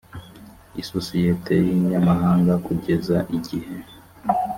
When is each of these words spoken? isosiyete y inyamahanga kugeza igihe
isosiyete 0.81 1.53
y 1.65 1.67
inyamahanga 1.75 2.53
kugeza 2.65 3.17
igihe 3.37 3.75